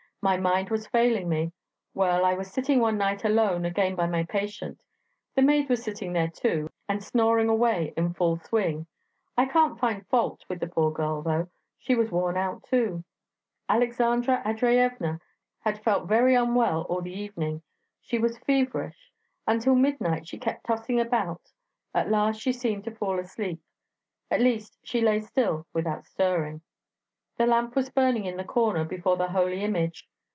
[0.23, 1.51] My mind was failing me.
[1.95, 4.79] Well, I was sitting one night alone again by my patient.
[5.33, 8.85] The maid was sitting there too, and snoring away in full swing;
[9.35, 13.03] I can't find fault with the poor girl, though; she was worn out too.
[13.67, 15.19] Aleksandra Andreyevna
[15.61, 17.63] had felt very unwell all the evening;
[17.99, 19.11] she was very feverish.
[19.47, 21.41] Until midnight she kept tossing about;
[21.95, 23.59] at last she seemed to fall asleep;
[24.29, 26.61] at least, she lay still without stirring.
[27.37, 30.07] The lamp was burning in the corner before the holy image.